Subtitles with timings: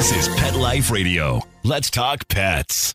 [0.00, 1.42] This is Pet Life Radio.
[1.62, 2.94] Let's talk pets.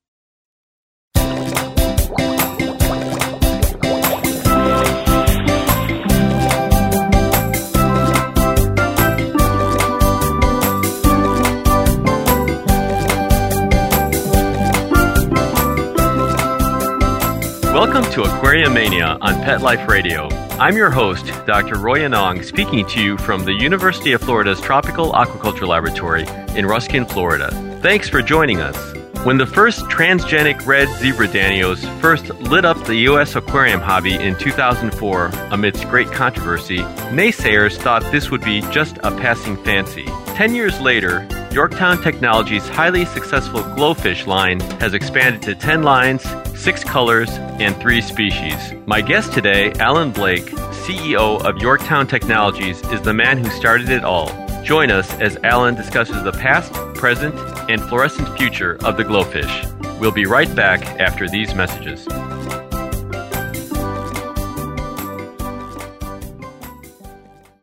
[17.72, 20.45] Welcome to Aquarium Mania on Pet Life Radio.
[20.58, 21.78] I'm your host, Dr.
[21.78, 26.26] Roy Yanong, speaking to you from the University of Florida's Tropical Aquaculture Laboratory
[26.58, 27.52] in Ruskin, Florida.
[27.82, 28.78] Thanks for joining us.
[29.26, 33.36] When the first transgenic red zebra danios first lit up the U.S.
[33.36, 36.78] aquarium hobby in 2004 amidst great controversy,
[37.12, 40.06] naysayers thought this would be just a passing fancy.
[40.38, 46.84] Ten years later, Yorktown Technologies' highly successful GloFish line has expanded to 10 lines, 6
[46.84, 48.74] colors, and 3 species.
[48.86, 50.46] My guest today, Alan Blake,
[50.86, 54.30] CEO of Yorktown Technologies, is the man who started it all.
[54.64, 57.36] Join us as Alan discusses the past, present,
[57.70, 60.00] and fluorescent future of the GloFish.
[60.00, 62.08] We'll be right back after these messages.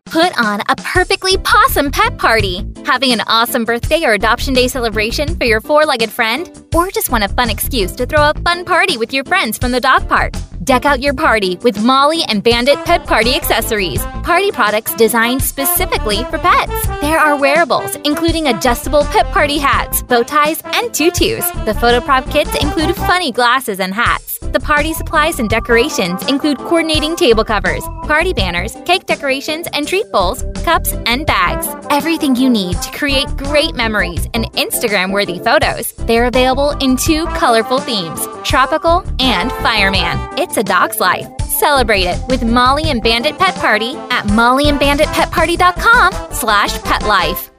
[0.04, 2.66] Put on a perfectly possum pet party.
[2.84, 6.61] Having an awesome birthday or adoption day celebration for your four legged friend?
[6.74, 9.72] Or just want a fun excuse to throw a fun party with your friends from
[9.72, 10.32] the dog park?
[10.64, 14.02] Deck out your party with Molly and Bandit Pet Party accessories.
[14.22, 16.86] Party products designed specifically for pets.
[17.00, 21.50] There are wearables, including adjustable pet party hats, bow ties, and tutus.
[21.66, 24.38] The photo prop kits include funny glasses and hats.
[24.38, 30.10] The party supplies and decorations include coordinating table covers, party banners, cake decorations, and treat
[30.12, 31.66] bowls, cups, and bags.
[31.90, 35.92] Everything you need to create great memories and Instagram worthy photos.
[35.92, 40.18] They're available in two colorful themes tropical and fireman.
[40.38, 41.27] It's a dog's life.
[41.42, 47.50] Celebrate it with Molly and Bandit Pet Party at mollyandbanditpetparty.com slash petlife.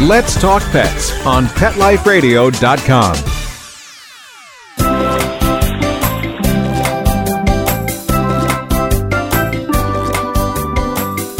[0.00, 3.33] Let's Talk Pets on PetLifeRadio.com.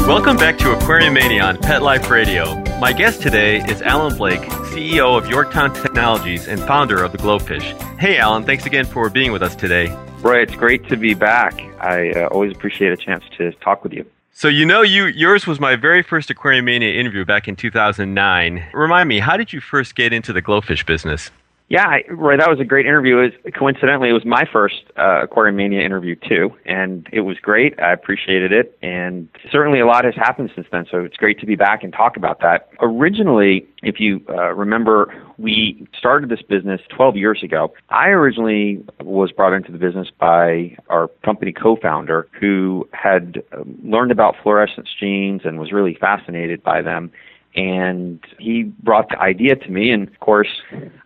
[0.06, 2.62] Welcome back to Aquarium Mania on Pet Life Radio.
[2.78, 7.98] My guest today is Alan Blake, CEO of Yorktown Technologies and founder of the GloFish.
[7.98, 9.88] Hey, Alan, thanks again for being with us today.
[10.20, 11.58] Roy, it's great to be back.
[11.80, 14.04] I uh, always appreciate a chance to talk with you.
[14.30, 18.66] So you know, you yours was my very first Aquarium Mania interview back in 2009.
[18.74, 21.30] Remind me, how did you first get into the GloFish business?
[21.68, 23.18] Yeah, Roy, that was a great interview.
[23.18, 27.38] It was, coincidentally, it was my first uh, Aquarium Mania interview too, and it was
[27.38, 27.80] great.
[27.80, 30.84] I appreciated it, and certainly a lot has happened since then.
[30.90, 32.68] So it's great to be back and talk about that.
[32.80, 37.72] Originally, if you uh, remember, we started this business 12 years ago.
[37.88, 44.12] I originally was brought into the business by our company co-founder, who had um, learned
[44.12, 47.10] about fluorescence genes and was really fascinated by them
[47.54, 49.90] and he brought the idea to me.
[49.90, 50.48] And of course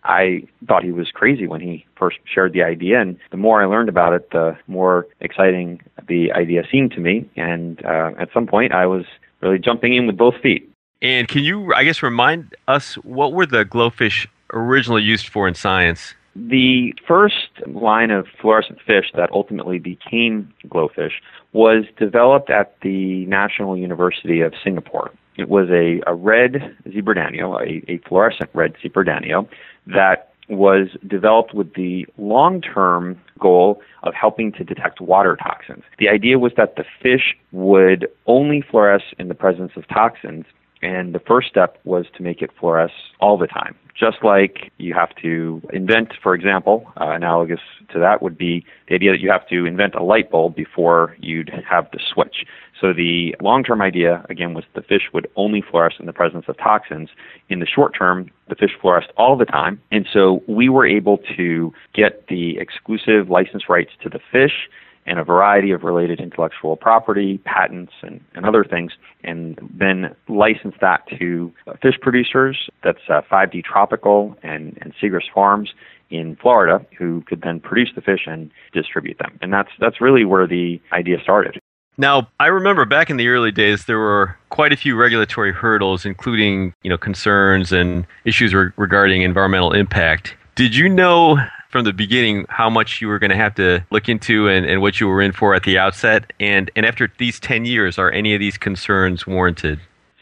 [0.03, 3.01] i thought he was crazy when he first shared the idea.
[3.01, 7.29] And the more i learned about it the more exciting the idea seemed to me.
[7.35, 9.05] And uh, at some point i was
[9.41, 10.69] really jumping in with both feet.
[11.01, 15.53] And can you i guess remind us what were the GloFish originally used for in
[15.53, 16.15] science?
[16.35, 21.13] The first line of fluorescent fish that ultimately became GloFish
[21.53, 25.11] was developed at the National University of Singapore.
[25.39, 29.47] It was a, a red zebra danio, a, a fluorescent red zebra danio,
[29.87, 35.83] that was developed with the long term goal of helping to detect water toxins.
[35.97, 40.45] The idea was that the fish would only fluoresce in the presence of toxins,
[40.81, 43.75] and the first step was to make it fluoresce all the time.
[43.99, 47.59] Just like you have to invent, for example, uh, analogous
[47.91, 51.17] to that would be the idea that you have to invent a light bulb before
[51.19, 52.45] you'd have the switch.
[52.79, 56.57] So the long-term idea, again, was the fish would only fluoresce in the presence of
[56.57, 57.09] toxins.
[57.49, 59.81] In the short term, the fish fluoresced all the time.
[59.91, 64.69] And so we were able to get the exclusive license rights to the fish
[65.09, 68.91] and a variety of related intellectual property, patents, and, and other things,
[69.23, 72.69] and then license that to uh, fish producers.
[72.83, 75.73] That's uh, 5D Tropical and, and Segrest Farms
[76.11, 79.37] in Florida, who could then produce the fish and distribute them.
[79.41, 81.59] And that's that's really where the idea started.
[81.97, 86.05] Now, I remember back in the early days, there were quite a few regulatory hurdles,
[86.05, 90.35] including you know concerns and issues re- regarding environmental impact.
[90.55, 91.39] Did you know
[91.69, 94.81] from the beginning how much you were going to have to look into and, and
[94.81, 96.33] what you were in for at the outset?
[96.39, 99.79] And and after these ten years, are any of these concerns warranted?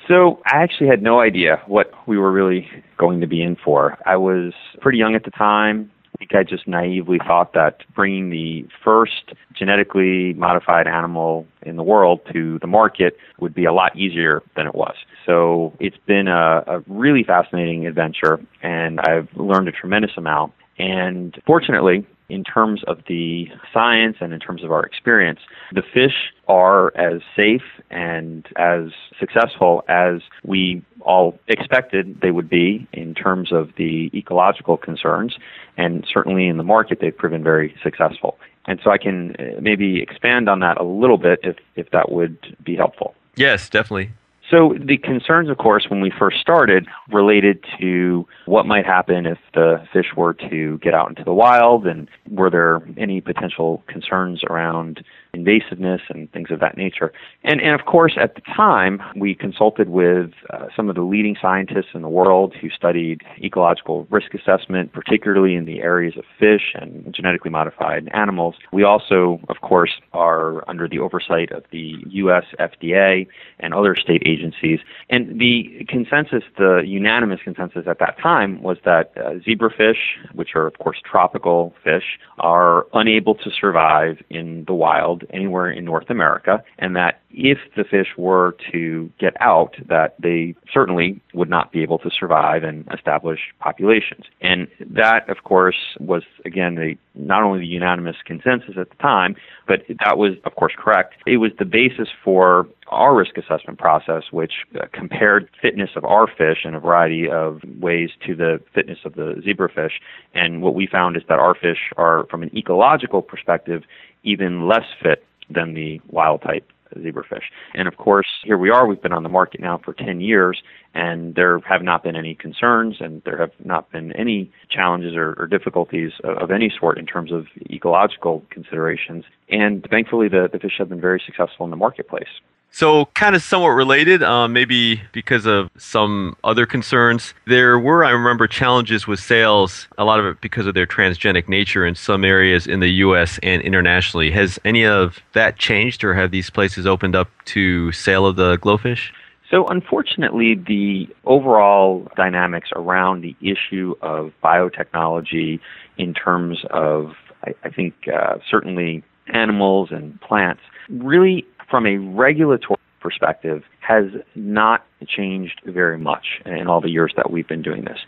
[0.07, 3.97] So I actually had no idea what we were really going to be in for.
[4.05, 8.67] I was pretty young at the time think I just naively thought that bringing the
[8.83, 14.41] first genetically modified animal in the world to the market would be a lot easier
[14.55, 14.95] than it was.
[15.25, 20.53] So it's been a, a really fascinating adventure, and I've learned a tremendous amount.
[20.79, 25.39] And fortunately, in terms of the science and in terms of our experience,
[25.74, 28.89] the fish are as safe and as
[29.19, 35.38] successful as we all expected they would be in terms of the ecological concerns.
[35.77, 38.38] And certainly in the market, they've proven very successful.
[38.65, 42.12] And so I can uh, maybe expand on that a little bit if, if that
[42.12, 43.15] would be helpful.
[43.38, 44.12] Yes, definitely.
[44.49, 49.38] So the concerns, of course, when we first started related to what might happen if
[49.53, 54.44] the fish were to get out into the wild and were there any potential concerns
[54.49, 55.03] around
[55.38, 57.12] invasiveness and things of that nature.
[57.44, 61.36] And, and of course, at the time, we consulted with uh, some of the leading
[61.42, 66.74] scientists in the world who studied ecological risk assessment, particularly in the areas of fish
[66.75, 68.56] and genetically modified animals.
[68.72, 72.45] We also, of course, are under the oversight of the U.S.
[72.60, 73.28] FDA
[73.60, 74.80] and other state agencies.
[75.10, 80.68] And the consensus, the unanimous consensus at that time, was that uh, zebrafish, which are,
[80.68, 86.63] of course, tropical fish, are unable to survive in the wild anywhere in North America,
[86.79, 91.83] and that if the fish were to get out, that they certainly would not be
[91.83, 94.25] able to survive and establish populations.
[94.41, 99.35] And that, of course, was again the, not only the unanimous consensus at the time,
[99.68, 101.15] but that was, of course, correct.
[101.25, 106.28] It was the basis for our risk assessment process, which uh, compared fitness of our
[106.28, 110.00] fish in a variety of ways to the fitness of the zebrafish.
[110.34, 113.84] And what we found is that our fish are, from an ecological perspective,
[114.24, 117.44] even less fit than the wild type zebrafish.
[117.74, 120.62] And of course, here we are, we've been on the market now for 10 years,
[120.94, 125.36] and there have not been any concerns and there have not been any challenges or,
[125.38, 129.25] or difficulties of, of, any sort in terms of ecological considerations.
[129.50, 132.28] And thankfully, the, the fish have been very successful in the marketplace.
[132.71, 137.33] So, kind of somewhat related, uh, maybe because of some other concerns.
[137.47, 141.47] There were, I remember, challenges with sales, a lot of it because of their transgenic
[141.47, 143.39] nature in some areas in the U.S.
[143.41, 144.29] and internationally.
[144.29, 148.57] Has any of that changed, or have these places opened up to sale of the
[148.59, 149.09] GloFish?
[149.49, 155.59] So, unfortunately, the overall dynamics around the issue of biotechnology
[155.97, 162.79] in terms of, I, I think, uh, certainly animals and plants really from a regulatory
[162.99, 164.05] perspective, has
[164.35, 167.99] not changed very much in all the years that we've been doing this.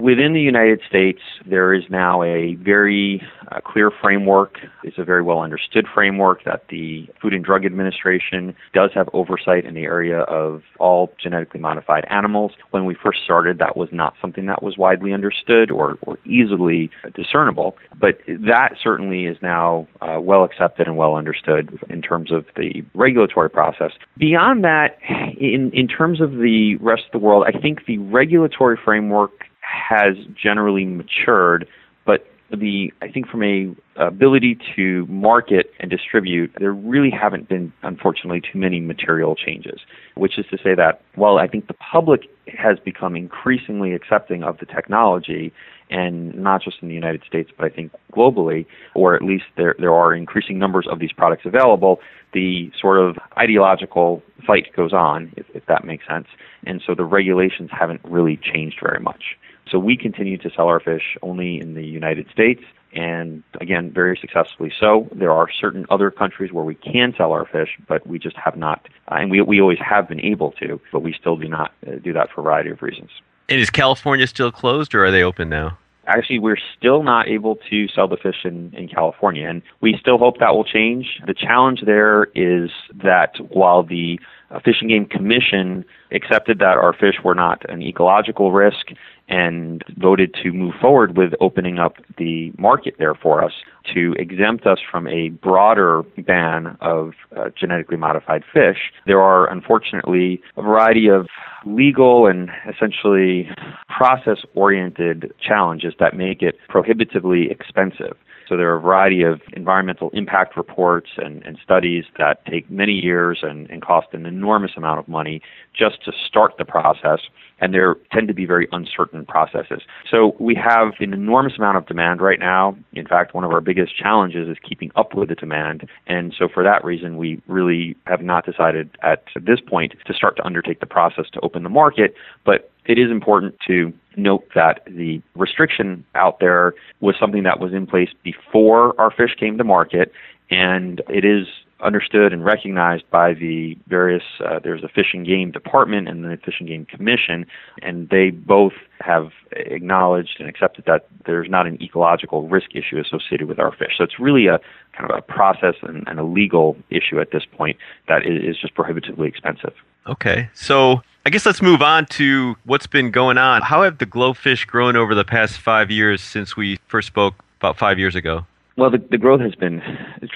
[0.00, 4.58] Within the United States, there is now a very uh, clear framework.
[4.82, 9.64] It's a very well understood framework that the Food and Drug Administration does have oversight
[9.64, 12.52] in the area of all genetically modified animals.
[12.70, 16.90] When we first started, that was not something that was widely understood or, or easily
[17.14, 22.46] discernible, but that certainly is now uh, well accepted and well understood in terms of
[22.56, 23.92] the regulatory process.
[24.18, 24.98] Beyond that,
[25.38, 29.44] in, in terms of the rest of the world, I think the regulatory framework
[29.74, 31.66] has generally matured,
[32.06, 37.72] but the I think from a ability to market and distribute, there really haven't been,
[37.82, 39.80] unfortunately, too many material changes.
[40.14, 42.22] Which is to say that while I think the public
[42.56, 45.52] has become increasingly accepting of the technology,
[45.90, 49.74] and not just in the United States, but I think globally, or at least there
[49.78, 52.00] there are increasing numbers of these products available,
[52.32, 56.26] the sort of ideological fight goes on, if, if that makes sense.
[56.66, 59.36] And so the regulations haven't really changed very much.
[59.70, 64.16] So we continue to sell our fish only in the United States, and again, very
[64.20, 65.08] successfully so.
[65.12, 68.56] There are certain other countries where we can sell our fish, but we just have
[68.56, 71.72] not, uh, and we, we always have been able to, but we still do not
[71.86, 73.10] uh, do that for a variety of reasons.
[73.48, 75.78] And is California still closed, or are they open now?
[76.06, 80.18] Actually, we're still not able to sell the fish in, in California, and we still
[80.18, 81.20] hope that will change.
[81.26, 82.70] The challenge there is
[83.02, 87.82] that while the uh, Fish and Game Commission accepted that our fish were not an
[87.82, 88.88] ecological risk
[89.28, 93.52] and voted to move forward with opening up the market there for us
[93.94, 98.92] to exempt us from a broader ban of uh, genetically modified fish.
[99.06, 101.26] There are unfortunately a variety of
[101.64, 103.48] legal and essentially
[103.88, 108.16] process oriented challenges that make it prohibitively expensive.
[108.48, 112.92] So there are a variety of environmental impact reports and, and studies that take many
[112.92, 115.40] years and, and cost an enormous amount of money
[115.74, 117.20] just to start the process,
[117.60, 119.82] and there tend to be very uncertain processes.
[120.10, 122.76] So we have an enormous amount of demand right now.
[122.92, 126.48] In fact, one of our biggest challenges is keeping up with the demand, and so
[126.48, 130.80] for that reason, we really have not decided at this point to start to undertake
[130.80, 136.04] the process to open the market, but it is important to note that the restriction
[136.14, 140.12] out there was something that was in place before our fish came to market,
[140.50, 141.46] and it is
[141.84, 146.36] understood and recognized by the various uh, there's a fish and game department and the
[146.44, 147.46] fish and game commission
[147.82, 153.46] and they both have acknowledged and accepted that there's not an ecological risk issue associated
[153.48, 154.58] with our fish so it's really a
[154.96, 157.76] kind of a process and, and a legal issue at this point
[158.08, 159.74] that is just prohibitively expensive
[160.06, 163.62] okay so I guess let's move on to what's been going on.
[163.62, 167.78] How have the GloFish grown over the past five years since we first spoke about
[167.78, 168.44] five years ago?
[168.76, 169.82] Well, the, the growth has been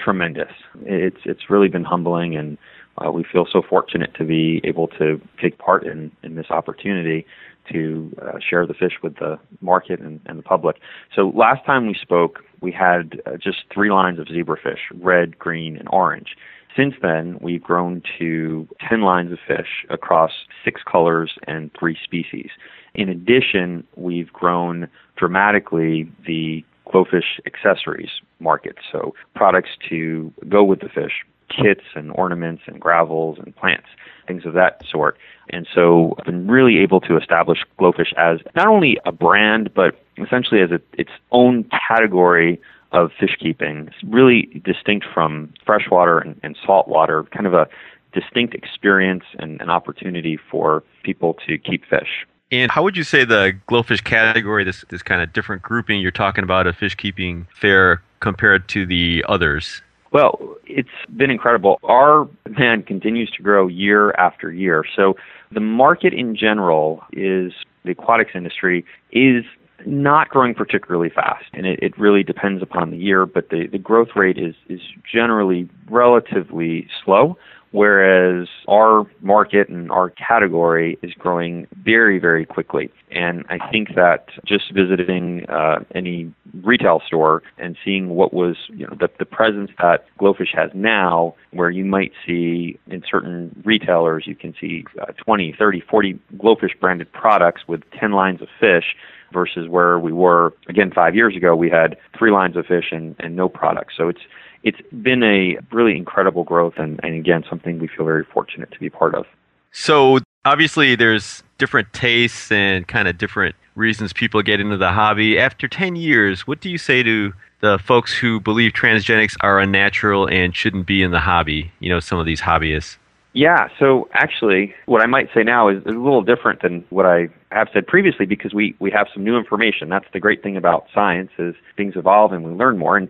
[0.03, 0.51] tremendous.
[0.83, 2.57] It's it's really been humbling, and
[2.97, 7.25] uh, we feel so fortunate to be able to take part in, in this opportunity
[7.71, 10.77] to uh, share the fish with the market and, and the public.
[11.15, 15.75] So last time we spoke, we had uh, just three lines of zebrafish: red, green,
[15.75, 16.35] and orange.
[16.77, 20.31] Since then, we've grown to 10 lines of fish across
[20.63, 22.51] six colors and three species.
[22.93, 28.75] In addition, we've grown dramatically the GloFish accessories market.
[28.91, 33.87] So products to go with the fish, kits and ornaments and gravels and plants,
[34.27, 35.17] things of that sort.
[35.49, 39.99] And so I've been really able to establish GloFish as not only a brand, but
[40.17, 43.87] essentially as a, its own category of fish keeping.
[43.87, 47.67] It's really distinct from freshwater and, and saltwater, kind of a
[48.13, 52.25] distinct experience and an opportunity for people to keep fish.
[52.51, 56.11] And how would you say the GloFish category, this this kind of different grouping you're
[56.11, 59.81] talking about of fish keeping fare compared to the others?
[60.11, 61.79] Well, it's been incredible.
[61.83, 64.83] Our demand continues to grow year after year.
[64.95, 65.15] So
[65.51, 67.53] the market in general is
[67.85, 69.45] the aquatics industry is
[69.85, 73.27] not growing particularly fast, and it, it really depends upon the year.
[73.27, 77.37] But the, the growth rate is is generally relatively slow
[77.71, 82.91] whereas our market and our category is growing very, very quickly.
[83.11, 86.33] And I think that just visiting uh, any
[86.63, 91.35] retail store and seeing what was, you know, the, the presence that GloFish has now,
[91.51, 96.79] where you might see in certain retailers, you can see uh, 20, 30, 40 GloFish
[96.79, 98.95] branded products with 10 lines of fish
[99.31, 103.15] versus where we were again five years ago we had three lines of fish and,
[103.19, 104.21] and no products so it's
[104.63, 108.79] it's been a really incredible growth and, and again something we feel very fortunate to
[108.79, 109.25] be part of.
[109.71, 115.39] So obviously there's different tastes and kind of different reasons people get into the hobby.
[115.39, 120.27] After 10 years, what do you say to the folks who believe transgenics are unnatural
[120.27, 122.97] and shouldn't be in the hobby, you know, some of these hobbyists?
[123.33, 127.05] Yeah, so actually, what I might say now is, is, a little different than what
[127.05, 129.87] I have said previously because we, we have some new information.
[129.87, 132.97] That's the great thing about science is things evolve and we learn more.
[132.97, 133.07] And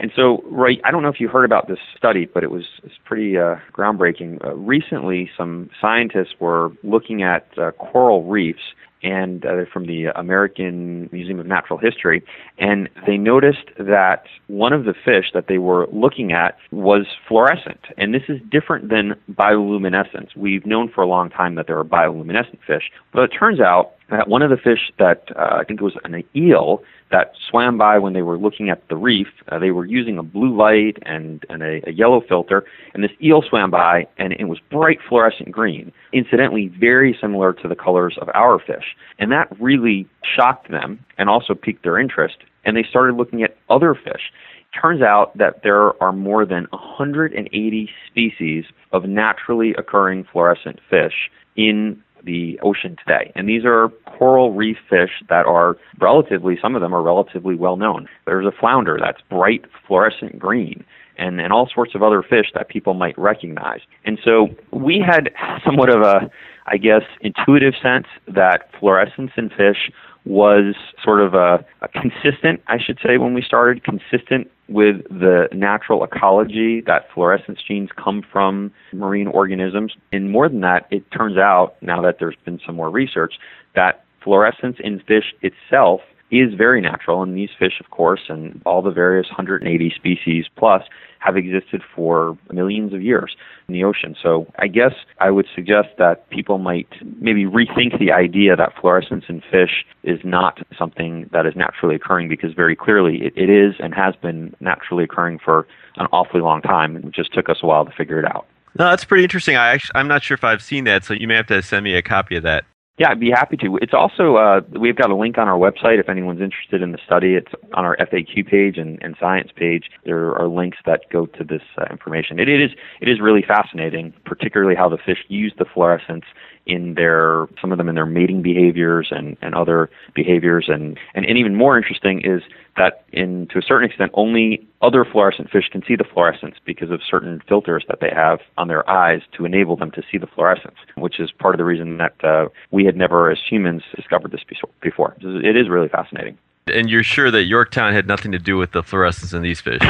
[0.00, 2.64] and so, right, I don't know if you heard about this study, but it was,
[2.78, 4.44] it was pretty uh, groundbreaking.
[4.44, 8.62] Uh, recently, some scientists were looking at uh, coral reefs
[9.02, 12.22] and uh, they're from the American Museum of Natural History,
[12.58, 17.80] and they noticed that one of the fish that they were looking at was fluorescent,
[17.96, 20.36] and this is different than bioluminescence.
[20.36, 23.92] We've known for a long time that there are bioluminescent fish, but it turns out
[24.10, 27.76] that one of the fish that uh, I think it was an eel that swam
[27.78, 29.28] by when they were looking at the reef.
[29.48, 32.64] Uh, they were using a blue light and, and a, a yellow filter,
[32.94, 37.68] and this eel swam by, and it was bright fluorescent green, incidentally, very similar to
[37.68, 38.96] the colors of our fish.
[39.18, 43.56] And that really shocked them and also piqued their interest, and they started looking at
[43.68, 44.32] other fish.
[44.80, 52.00] Turns out that there are more than 180 species of naturally occurring fluorescent fish in
[52.24, 53.32] the ocean today.
[53.34, 57.76] And these are coral reef fish that are relatively, some of them are relatively well
[57.76, 58.08] known.
[58.26, 60.84] There's a flounder that's bright fluorescent green.
[61.18, 63.80] And, and all sorts of other fish that people might recognize.
[64.06, 65.28] And so we had
[65.62, 66.30] somewhat of a,
[66.66, 69.90] I guess, intuitive sense that fluorescence in fish
[70.24, 70.74] was
[71.04, 76.04] sort of a, a consistent, I should say, when we started, consistent with the natural
[76.04, 79.92] ecology that fluorescence genes come from marine organisms.
[80.12, 83.34] And more than that, it turns out, now that there's been some more research,
[83.74, 86.00] that fluorescence in fish itself
[86.30, 87.22] is very natural.
[87.22, 90.82] And these fish, of course, and all the various 180 species plus,
[91.20, 93.36] have existed for millions of years
[93.68, 94.16] in the ocean.
[94.20, 96.88] So I guess I would suggest that people might
[97.20, 102.28] maybe rethink the idea that fluorescence in fish is not something that is naturally occurring
[102.28, 106.62] because very clearly it, it is and has been naturally occurring for an awfully long
[106.62, 106.96] time.
[106.96, 108.46] It just took us a while to figure it out.
[108.78, 109.56] No, that's pretty interesting.
[109.56, 111.84] I actually, I'm not sure if I've seen that, so you may have to send
[111.84, 112.64] me a copy of that.
[113.00, 113.78] Yeah, I'd be happy to.
[113.80, 116.98] It's also uh, we've got a link on our website if anyone's interested in the
[117.02, 117.32] study.
[117.32, 119.84] It's on our FAQ page and, and science page.
[120.04, 122.38] There are links that go to this uh, information.
[122.38, 126.26] It, it is it is really fascinating, particularly how the fish use the fluorescence
[126.66, 131.24] in their some of them in their mating behaviors and, and other behaviors and, and,
[131.24, 132.42] and even more interesting is
[132.76, 136.90] that in to a certain extent only other fluorescent fish can see the fluorescence because
[136.90, 140.26] of certain filters that they have on their eyes to enable them to see the
[140.26, 144.30] fluorescence, which is part of the reason that uh, we had never as humans discovered
[144.30, 144.42] this
[144.80, 145.16] before.
[145.20, 146.38] It is really fascinating.
[146.72, 149.80] And you're sure that Yorktown had nothing to do with the fluorescence in these fish?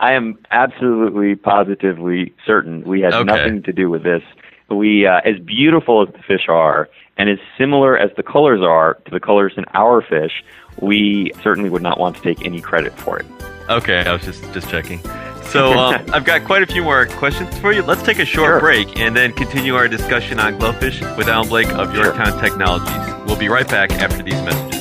[0.00, 3.24] I am absolutely positively certain we had Okay.
[3.24, 4.22] nothing to do with this.
[4.70, 8.94] We, uh, as beautiful as the fish are, and as similar as the colors are
[9.06, 10.44] to the colors in our fish,
[10.80, 13.26] we certainly would not want to take any credit for it.
[13.68, 15.00] Okay, I was just just checking.
[15.42, 17.82] So um, I've got quite a few more questions for you.
[17.82, 18.60] Let's take a short Sure.
[18.60, 22.04] break and then continue our discussion on GloFish with Alan Blake of Sure.
[22.04, 23.26] Yorktown Technologies.
[23.26, 24.77] We'll be right back after these messages.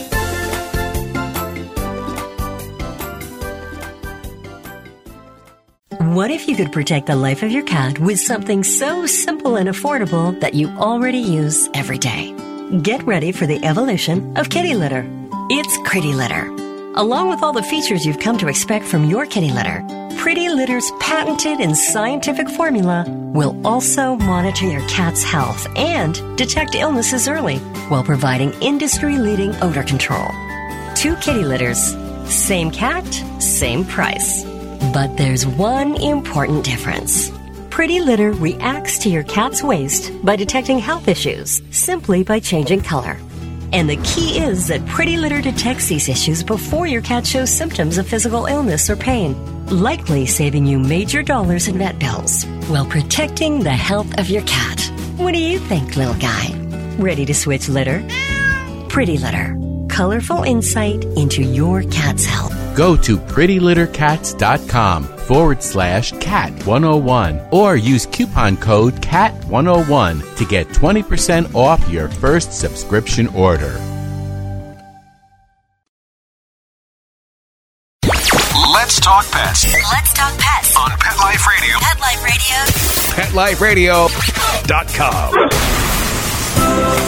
[6.18, 9.70] What if you could protect the life of your cat with something so simple and
[9.70, 12.34] affordable that you already use every day?
[12.82, 15.06] Get ready for the evolution of kitty litter.
[15.52, 16.48] It's Pretty Litter.
[16.96, 19.86] Along with all the features you've come to expect from your kitty litter,
[20.18, 23.06] Pretty Litter's patented and scientific formula
[23.36, 27.60] will also monitor your cat's health and detect illnesses early
[27.90, 30.30] while providing industry leading odor control.
[30.96, 31.96] Two kitty litters.
[32.26, 33.06] Same cat,
[33.40, 34.57] same price.
[34.94, 37.32] But there's one important difference.
[37.70, 43.18] Pretty Litter reacts to your cat's waste by detecting health issues simply by changing color.
[43.74, 47.98] And the key is that Pretty Litter detects these issues before your cat shows symptoms
[47.98, 53.60] of physical illness or pain, likely saving you major dollars in vet bills while protecting
[53.60, 54.80] the health of your cat.
[55.18, 56.54] What do you think, little guy?
[56.98, 58.02] Ready to switch litter?
[58.88, 59.54] Pretty Litter.
[59.90, 62.57] Colorful insight into your cat's health.
[62.78, 71.56] Go to prettylittercats.com forward slash cat 101 or use coupon code cat101 to get 20%
[71.56, 73.82] off your first subscription order.
[78.74, 80.78] Let's talk pets Let's talk pets.
[80.78, 81.78] on Pet Life Radio.
[81.80, 82.00] Pet
[83.34, 84.08] Life Radio.
[84.68, 87.07] PetLifeRadio.com.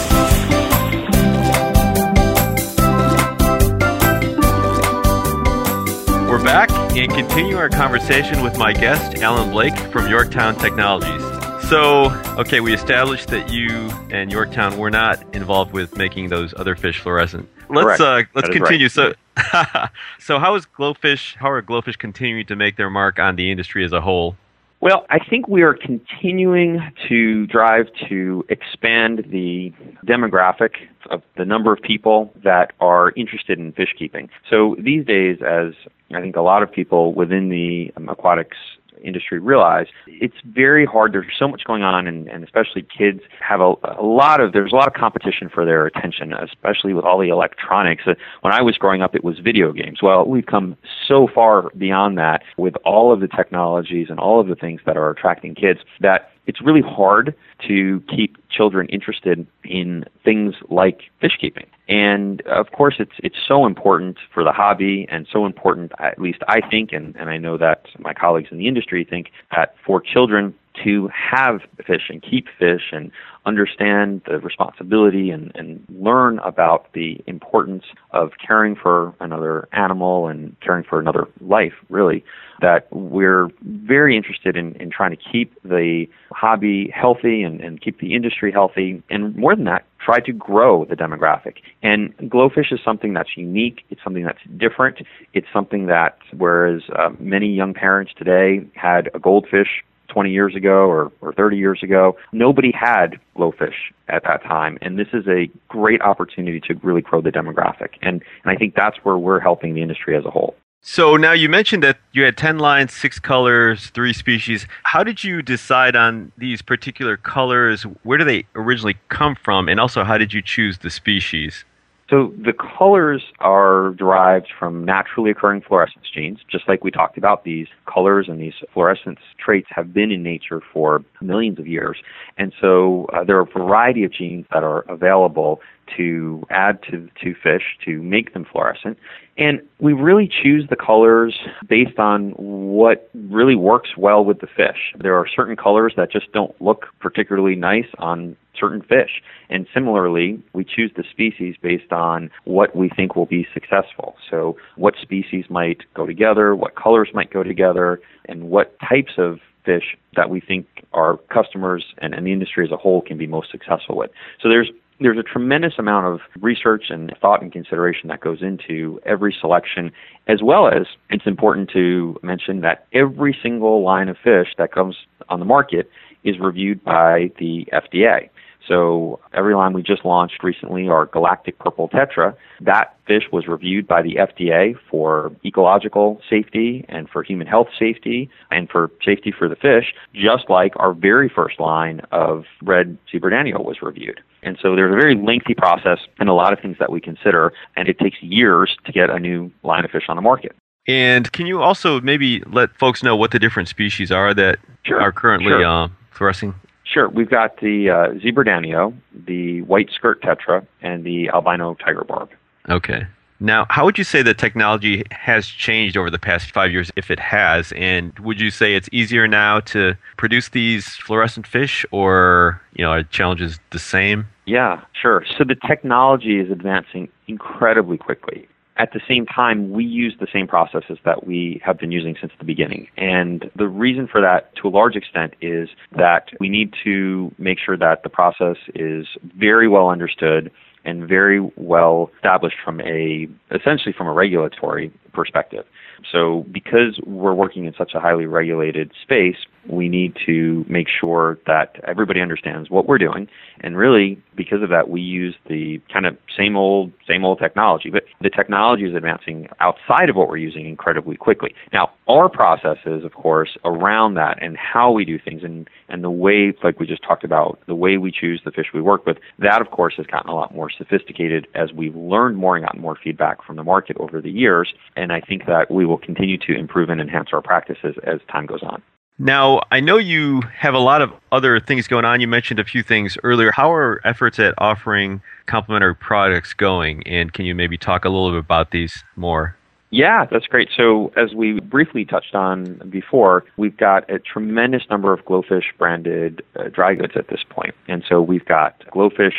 [6.40, 11.22] We're back and continue our conversation with my guest, Alan Blake from Yorktown Technologies.
[11.68, 13.68] So, okay, we established that you
[14.10, 17.50] and Yorktown were not involved with making those other fish fluorescent.
[17.70, 18.88] Let's uh, let's That continue.
[18.88, 19.18] right.
[19.38, 19.88] So,
[20.20, 21.36] so how is GloFish?
[21.36, 24.38] How are GloFish continuing to make their mark on the industry as a whole?
[24.82, 29.74] Well, I think we are continuing to drive to expand the
[30.06, 30.76] demographic
[31.10, 34.30] of the number of people that are interested in fish keeping.
[34.50, 35.74] So these days, as
[36.14, 38.58] I think a lot of people within the um, aquatics
[39.04, 41.14] industry realize, it's very hard.
[41.14, 44.72] There's so much going on, and, and especially kids have a, a lot of, there's
[44.72, 48.04] a lot of competition for their attention, especially with all the electronics.
[48.06, 50.02] Uh, when I was growing up, it was video games.
[50.02, 54.48] Well, we've come so far beyond that with all of the technologies and all of
[54.48, 57.36] the things that are attracting kids that it's really hard
[57.68, 61.68] to keep children interested in things like fish keeping.
[61.90, 66.40] And of course, it's it's so important for the hobby, and so important, at least
[66.48, 70.00] I think, and, and I know that my colleagues in the industry think that for
[70.00, 73.12] children to have fish and keep fish and
[73.46, 80.56] understand the responsibility and, and learn about the importance of caring for another animal and
[80.62, 82.24] caring for another life, really,
[82.62, 88.00] that we're very interested in, in trying to keep the hobby healthy and, and keep
[88.00, 89.02] the industry healthy.
[89.10, 91.56] And more than that, try to grow the demographic.
[91.82, 93.82] And GloFish is something that's unique.
[93.90, 95.00] It's something that's different.
[95.34, 100.90] It's something that, whereas uh, many young parents today had a goldfish 20 years ago
[100.90, 102.18] or, or 30 years ago.
[102.32, 104.78] Nobody had GloFish at that time.
[104.82, 107.90] And this is a great opportunity to really grow the demographic.
[108.02, 110.56] And, and I think that's where we're helping the industry as a whole.
[110.82, 114.66] So now you mentioned that you had 10 lines, six colors, three species.
[114.84, 117.84] How did you decide on these particular colors?
[118.04, 119.68] Where do they originally come from?
[119.68, 121.66] And also, how did you choose the species?
[122.10, 127.44] So the colors are derived from naturally occurring fluorescence genes, just like we talked about.
[127.44, 131.98] These colors and these fluorescence traits have been in nature for millions of years.
[132.38, 135.62] And so uh, there are a variety of genes that are available
[135.98, 138.98] to add to, to fish to make them fluorescent.
[139.38, 144.94] And we really choose the colors based on what really works well with the fish.
[144.98, 149.22] There are certain colors that just don't look particularly nice on certain fish.
[149.50, 154.16] And similarly, we choose the species based on what we think will be successful.
[154.30, 159.40] So, what species might go together, what colors might go together, and what types of
[159.64, 163.28] fish that we think our customers and, and the industry as a whole can be
[163.28, 164.12] most successful with.
[164.42, 169.00] So, there's there's a tremendous amount of research and thought and consideration that goes into
[169.06, 169.92] every selection,
[170.28, 174.96] as well as it's important to mention that every single line of fish that comes
[175.30, 175.90] on the market
[176.24, 178.30] is reviewed by the FDA.
[178.70, 183.88] So every line we just launched recently, our Galactic Purple Tetra, that fish was reviewed
[183.88, 189.50] by the FDA for ecological safety and for human health safety and for safety for
[189.50, 194.22] the fish, just like our very first line of red zebra danio was reviewed.
[194.44, 197.52] And so there's a very lengthy process and a lot of things that we consider,
[197.76, 200.56] and it takes years to get a new line of fish on the market.
[200.88, 205.02] And can you also maybe let folks know what the different species are that sure.
[205.02, 205.66] are currently sure.
[205.66, 206.54] uh, fluorescing?
[206.92, 207.08] Sure.
[207.08, 212.30] We've got the uh, zebra danio, the white skirt tetra, and the albino tiger barb.
[212.68, 213.06] Okay.
[213.40, 217.10] Now, how would you say the technology has changed over the past five years, if
[217.10, 217.72] it has?
[217.74, 222.92] And would you say it's easier now to produce these fluorescent fish, or you know,
[222.92, 224.28] are challenges the same?
[224.46, 225.24] Yeah, sure.
[225.38, 230.48] So the technology is advancing incredibly quickly at the same time, we use the same
[230.48, 232.88] processes that we have been using since the beginning.
[232.98, 237.60] And the reason for that, to a large extent, is that we need to make
[237.60, 239.06] sure that the process is
[239.38, 240.50] very well understood
[240.86, 245.66] and very well established from a essentially from a regulatory perspective.
[246.14, 249.36] So because we're working in such a highly regulated space,
[249.68, 253.28] we need to make sure that everybody understands what we're doing.
[253.60, 257.90] And really, because of that, we use the kind of same old, same old technology.
[257.90, 261.54] But the technology is advancing outside of what we're using incredibly quickly.
[261.74, 266.10] Now, our processes, of course, around that and how we do things and, and the
[266.10, 269.18] way, like we just talked about, the way we choose the fish we work with,
[269.40, 272.80] that, of course, has gotten a lot more sophisticated as we've learned more and gotten
[272.80, 274.74] more feedback from the market over the years.
[274.96, 278.46] And I think that we will continue to improve and enhance our practices as time
[278.46, 278.82] goes on.
[279.22, 282.22] Now, I know you have a lot of other things going on.
[282.22, 283.52] You mentioned a few things earlier.
[283.52, 287.06] How are efforts at offering complementary products going?
[287.06, 289.58] And can you maybe talk a little bit about these more?
[289.92, 290.70] Yeah, that's great.
[290.76, 296.44] So, as we briefly touched on before, we've got a tremendous number of GloFish branded
[296.56, 297.74] uh, dry goods at this point.
[297.88, 299.34] And so we've got GloFish.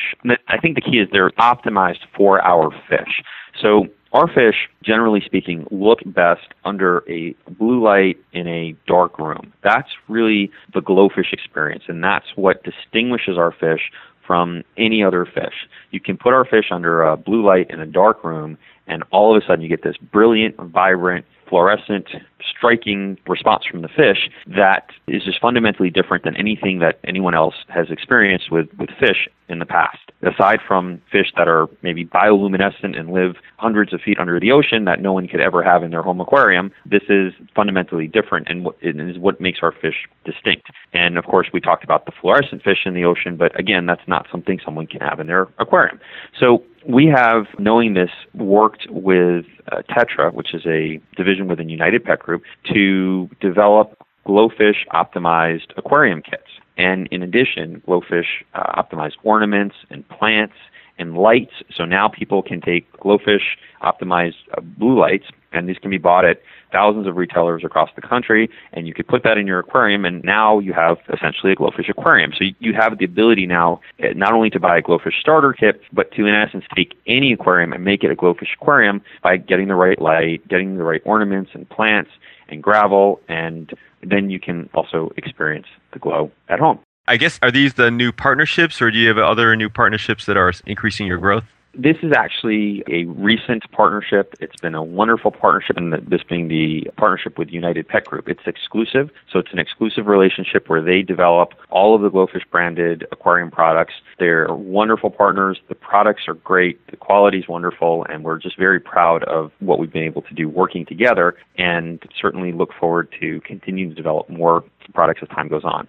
[0.49, 3.23] I think the key is they're optimized for our fish.
[3.61, 9.53] So, our fish, generally speaking, look best under a blue light in a dark room.
[9.62, 13.92] That's really the GloFish experience, and that's what distinguishes our fish
[14.27, 15.68] from any other fish.
[15.90, 19.37] You can put our fish under a blue light in a dark room, and all
[19.37, 22.09] of a sudden you get this brilliant, vibrant, fluorescent,
[22.49, 27.57] striking response from the fish that is just fundamentally different than anything that anyone else
[27.69, 29.99] has experienced with, with fish in the past.
[30.23, 34.85] Aside from fish that are maybe bioluminescent and live hundreds of feet under the ocean
[34.85, 38.65] that no one could ever have in their home aquarium, this is fundamentally different and
[38.65, 38.77] what
[39.19, 40.69] what makes our fish distinct.
[40.93, 44.07] And of course, we talked about the fluorescent fish in the ocean, but again, that's
[44.07, 45.99] not something someone can have in their aquarium.
[46.39, 52.05] So we have, knowing this, worked with uh, Tetra, which is a division within United
[52.05, 56.50] Pet Group, to develop GloFish optimized aquarium kits.
[56.76, 60.55] And in addition, GloFish uh, optimized ornaments and plants
[60.98, 61.53] and lights.
[61.74, 66.25] So now people can take GloFish optimized uh, blue lights, and these can be bought
[66.25, 66.41] at
[66.73, 70.23] thousands of retailers across the country, and you could put that in your aquarium, and
[70.23, 72.33] now you have essentially a GloFish aquarium.
[72.37, 75.81] So you have the ability now eh, not only to buy a GloFish starter kit,
[75.93, 79.69] but to in essence take any aquarium and make it a GloFish aquarium by getting
[79.69, 82.11] the right light, getting the right ornaments and plants
[82.49, 86.79] and gravel, and then you can also experience the glow at home.
[87.07, 90.37] I guess are these the new partnerships, or do you have other new partnerships that
[90.37, 91.45] are increasing your growth?
[91.75, 94.35] This is actually a recent partnership.
[94.41, 98.29] It's been a wonderful partnership, and this being the partnership with United Pet Group.
[98.29, 103.07] It's exclusive, so it's an exclusive relationship where they develop all of the GloFish branded
[103.13, 103.95] aquarium products.
[104.19, 105.61] They're wonderful partners.
[105.69, 106.85] The products are great.
[106.89, 110.35] The quality is wonderful, and we're just very proud of what we've been able to
[110.35, 115.47] do working together, and certainly look forward to continuing to develop more products as time
[115.47, 115.87] goes on.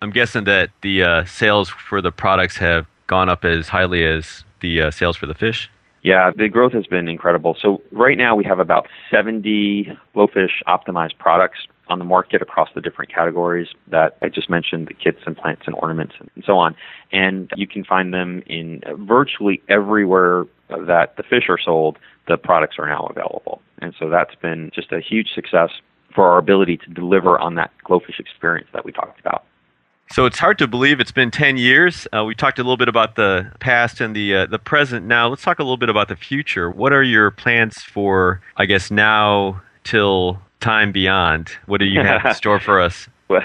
[0.00, 4.44] I'm guessing that the uh, sales for the products have gone up as highly as
[4.60, 5.70] the uh, sales for the fish?
[6.02, 7.56] Yeah, the growth has been incredible.
[7.60, 12.80] So right now we have about 70 GloFish optimized products on the market across the
[12.82, 16.76] different categories that I just mentioned, the kits and plants and ornaments and so on.
[17.10, 22.76] And you can find them in virtually everywhere that the fish are sold, the products
[22.78, 23.62] are now available.
[23.78, 25.70] And so that's been just a huge success
[26.14, 29.44] for our ability to deliver on that GloFish experience that we talked about.
[30.12, 32.06] So it's hard to believe it's been 10 years.
[32.12, 35.06] Uh, we talked a little bit about the past and the uh, the present.
[35.06, 36.70] Now let's talk a little bit about the future.
[36.70, 41.50] What are your plans for, I guess, now till time beyond?
[41.66, 43.08] What do you have in store for us?
[43.28, 43.42] Well,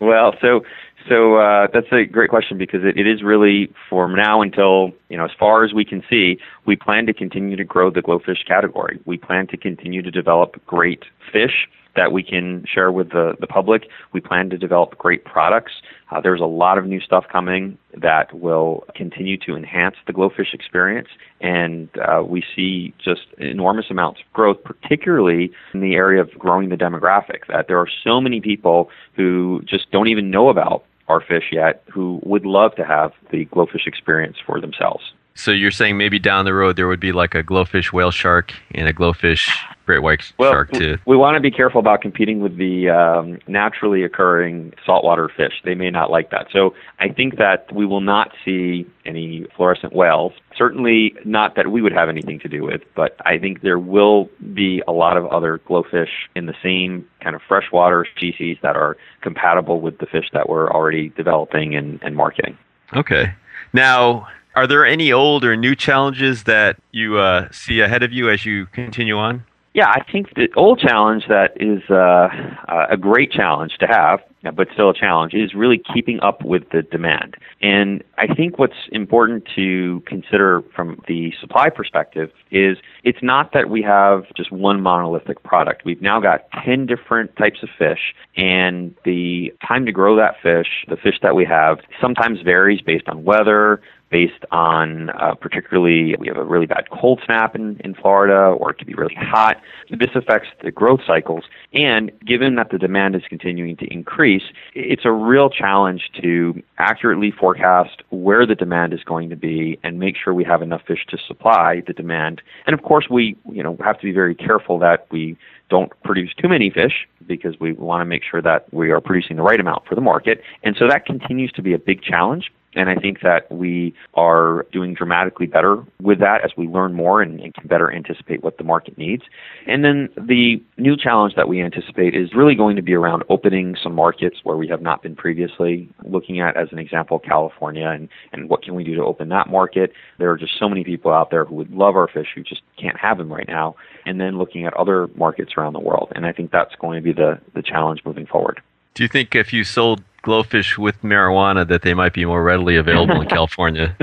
[0.00, 0.62] well, so
[1.08, 5.16] so uh, that's a great question because it, it is really from now until you
[5.16, 8.46] know as far as we can see, we plan to continue to grow the GloFish
[8.46, 8.98] category.
[9.04, 13.46] We plan to continue to develop great fish that we can share with the, the
[13.46, 13.88] public.
[14.12, 15.72] We plan to develop great products.
[16.10, 20.54] Uh, there's a lot of new stuff coming that will continue to enhance the GloFish
[20.54, 21.08] experience,
[21.40, 26.68] and uh, we see just enormous amounts of growth, particularly in the area of growing
[26.68, 27.46] the demographic.
[27.48, 31.82] That there are so many people who just don't even know about our fish yet
[31.92, 35.02] who would love to have the GloFish experience for themselves.
[35.38, 38.52] So you're saying maybe down the road there would be like a GloFish whale shark
[38.72, 39.48] and a GloFish
[39.86, 40.98] great white well, shark too.
[41.06, 45.62] We want to be careful about competing with the um, naturally occurring saltwater fish.
[45.64, 46.48] They may not like that.
[46.52, 50.32] So I think that we will not see any fluorescent whales.
[50.56, 54.28] Certainly not that we would have anything to do with, but I think there will
[54.52, 58.96] be a lot of other GloFish in the same kind of freshwater species that are
[59.20, 62.58] compatible with the fish that we're already developing and, and marketing.
[62.92, 63.32] Okay.
[63.72, 64.26] Now,
[64.58, 68.44] are there any old or new challenges that you uh, see ahead of you as
[68.44, 69.44] you continue on?
[69.72, 72.28] Yeah, I think the old challenge that is uh,
[72.66, 74.18] uh, a great challenge to have,
[74.56, 77.36] but still a challenge, is really keeping up with the demand.
[77.60, 83.70] And I think what's important to consider from the supply perspective is it's not that
[83.70, 85.84] we have just one monolithic product.
[85.84, 90.84] We've now got 10 different types of fish, and the time to grow that fish,
[90.88, 96.28] the fish that we have, sometimes varies based on weather, based on uh, particularly we
[96.28, 99.60] have a really bad cold snap in, in Florida or it could be really hot.
[99.90, 101.44] This affects the growth cycles.
[101.72, 104.44] And given that the demand is continuing to increase,
[104.74, 109.98] it's a real challenge to accurately forecast where the demand is going to be and
[109.98, 112.40] make sure we have enough fish to supply the demand.
[112.66, 115.36] And of course, we you know have to be very careful that we
[115.68, 119.36] don't produce too many fish because we want to make sure that we are producing
[119.36, 120.42] the right amount for the market.
[120.62, 122.50] And so that continues to be a big challenge.
[122.78, 127.20] And I think that we are doing dramatically better with that as we learn more
[127.20, 129.24] and, and, can better anticipate what the market needs.
[129.66, 133.74] And then the new challenge that we anticipate is really going to be around opening
[133.82, 138.08] some markets where we have not been previously, looking at, as an example, California and,
[138.32, 139.92] and what can we do to open that market.
[140.18, 142.62] There are just so many people out there who would love our fish who just
[142.78, 143.74] can't have them right now.
[144.06, 146.12] And then looking at other markets around the world.
[146.14, 148.62] And I think that's going to be the, the challenge moving forward.
[148.94, 152.76] Do you think if you sold GloFish with marijuana that they might be more readily
[152.76, 153.96] available in California?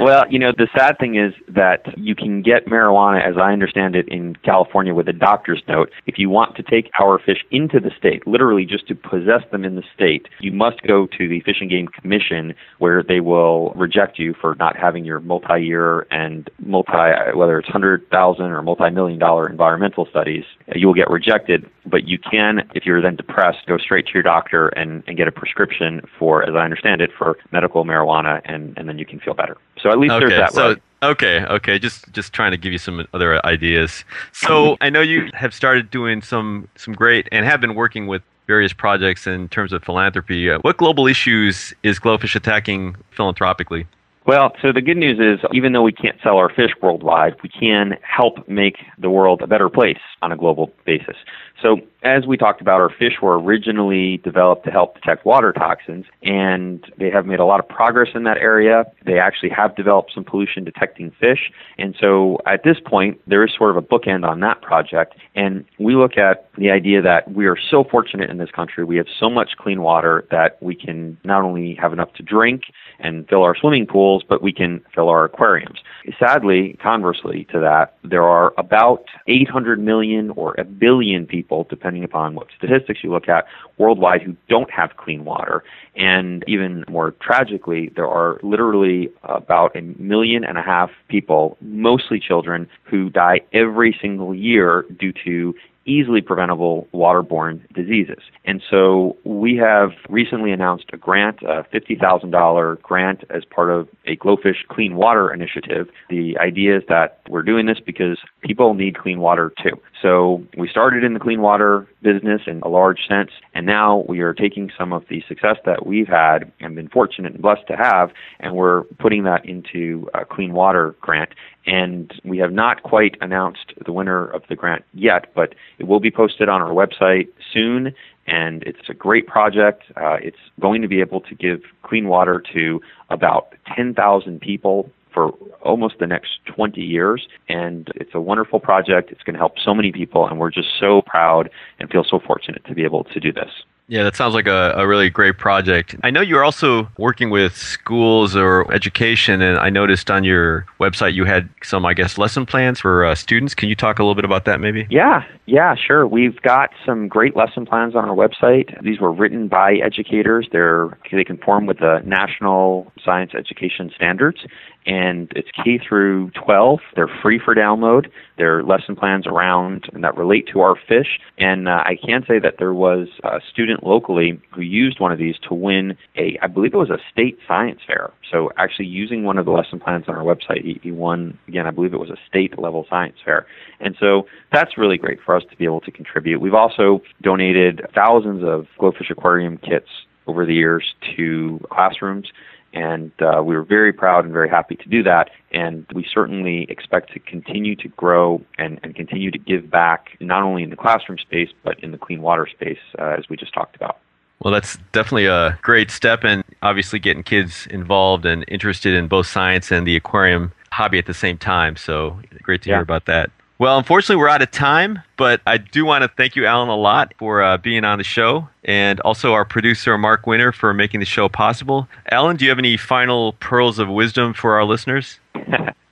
[0.00, 3.96] Well, you know, the sad thing is that you can get marijuana, as I understand
[3.96, 5.90] it, in California with a doctor's note.
[6.06, 9.64] If you want to take our fish into the state, literally just to possess them
[9.64, 13.70] in the state, you must go to the Fish and Game Commission where they will
[13.74, 16.92] reject you for not having your multi-year and multi,
[17.34, 20.44] whether it's hundred thousand or multi-million dollar environmental studies.
[20.74, 24.22] You will get rejected, but you can, if you're then depressed, go straight to your
[24.22, 28.76] doctor and, and get a prescription for, as I understand it, for medical marijuana, and,
[28.76, 29.56] and then you can feel better.
[29.82, 30.52] So at least okay, there's that.
[30.52, 34.04] So, okay, okay, just just trying to give you some other ideas.
[34.32, 38.22] So I know you have started doing some some great and have been working with
[38.46, 40.50] various projects in terms of philanthropy.
[40.50, 43.86] Uh, what global issues is GloFish attacking philanthropically?
[44.28, 47.48] Well, so the good news is, even though we can't sell our fish worldwide, we
[47.48, 51.16] can help make the world a better place on a global basis.
[51.62, 56.06] So, as we talked about, our fish were originally developed to help detect water toxins,
[56.22, 58.84] and they have made a lot of progress in that area.
[59.04, 61.50] They actually have developed some pollution detecting fish.
[61.76, 65.16] And so, at this point, there is sort of a bookend on that project.
[65.34, 68.84] And we look at the idea that we are so fortunate in this country.
[68.84, 72.62] We have so much clean water that we can not only have enough to drink
[73.00, 75.80] and fill our swimming pools, but we can fill our aquariums.
[76.18, 82.34] Sadly, conversely to that, there are about 800 million or a billion people, depending upon
[82.34, 83.46] what statistics you look at,
[83.78, 85.62] worldwide who don't have clean water.
[85.96, 92.20] And even more tragically, there are literally about a million and a half people, mostly
[92.20, 95.54] children, who die every single year due to
[95.88, 98.22] easily preventable waterborne diseases.
[98.44, 104.16] And so we have recently announced a grant, a $50,000 grant as part of a
[104.16, 105.88] GloFish Clean Water initiative.
[106.10, 109.80] The idea is that we're doing this because people need clean water too.
[110.00, 114.20] So we started in the clean water business in a large sense, and now we
[114.20, 117.76] are taking some of the success that we've had and been fortunate and blessed to
[117.76, 121.30] have, and we're putting that into a clean water grant.
[121.66, 126.00] And we have not quite announced the winner of the grant yet, but it will
[126.00, 127.94] be posted on our website soon.
[128.26, 129.84] And it's a great project.
[129.96, 135.32] Uh, it's going to be able to give clean water to about 10,000 people for
[135.62, 137.26] almost the next 20 years.
[137.48, 139.10] And it's a wonderful project.
[139.10, 140.26] It's going to help so many people.
[140.26, 143.50] And we're just so proud and feel so fortunate to be able to do this.
[143.90, 145.96] Yeah, that sounds like a, a really great project.
[146.04, 151.14] I know you're also working with schools or education, and I noticed on your website
[151.14, 153.54] you had some, I guess, lesson plans for uh, students.
[153.54, 154.86] Can you talk a little bit about that, maybe?
[154.90, 156.06] Yeah, yeah, sure.
[156.06, 158.78] We've got some great lesson plans on our website.
[158.82, 160.48] These were written by educators.
[160.52, 164.40] They're they conform with the national science education standards,
[164.86, 166.80] and it's K through 12.
[166.96, 168.10] They're free for download.
[168.36, 171.20] They're lesson plans around and that relate to our fish.
[171.36, 175.18] And uh, I can say that there was a student locally who used one of
[175.18, 178.12] these to win a, I believe it was a state science fair.
[178.30, 181.66] So actually using one of the lesson plans on our website, he, he won again.
[181.66, 183.46] I believe it was a state level science fair.
[183.80, 186.40] And so that's really great for us to be able to contribute.
[186.40, 189.88] We've also donated thousands of GloFish Aquarium kits
[190.26, 192.30] over the years to classrooms
[192.72, 195.30] and uh, we were very proud and very happy to do that.
[195.52, 200.42] And we certainly expect to continue to grow and, and continue to give back, not
[200.42, 203.54] only in the classroom space, but in the clean water space, uh, as we just
[203.54, 203.98] talked about.
[204.40, 209.26] Well, that's definitely a great step, and obviously getting kids involved and interested in both
[209.26, 211.76] science and the aquarium hobby at the same time.
[211.76, 212.76] So great to yeah.
[212.76, 213.30] hear about that.
[213.60, 216.76] Well, unfortunately, we're out of time, but I do want to thank you, Alan, a
[216.76, 221.00] lot for uh, being on the show, and also our producer, Mark Winter, for making
[221.00, 221.88] the show possible.
[222.12, 225.18] Alan, do you have any final pearls of wisdom for our listeners?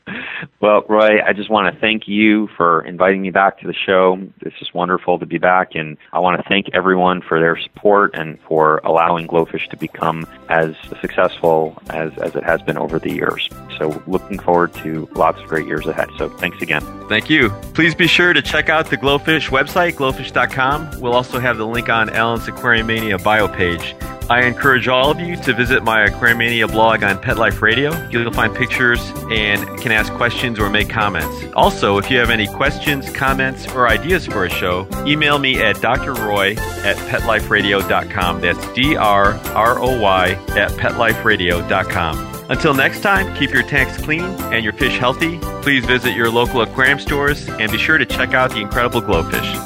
[0.60, 4.18] Well, Roy, I just want to thank you for inviting me back to the show.
[4.40, 8.12] It's just wonderful to be back, and I want to thank everyone for their support
[8.14, 13.12] and for allowing GloFish to become as successful as, as it has been over the
[13.12, 13.48] years.
[13.78, 16.08] So, looking forward to lots of great years ahead.
[16.16, 16.82] So, thanks again.
[17.08, 17.50] Thank you.
[17.74, 21.00] Please be sure to check out the GloFish website, glofish.com.
[21.00, 23.94] We'll also have the link on Alan's Aquariumania bio page.
[24.28, 27.92] I encourage all of you to visit my Aquariumania blog on Pet Life Radio.
[28.08, 31.44] You'll find pictures and can ask questions or make comments.
[31.54, 35.76] Also, if you have any questions, comments, or ideas for a show, email me at
[35.76, 38.40] drroy at petliferadio.com.
[38.40, 42.36] That's D R R O Y at petliferadio.com.
[42.48, 45.38] Until next time, keep your tanks clean and your fish healthy.
[45.62, 49.65] Please visit your local aquarium stores and be sure to check out the incredible GloFish.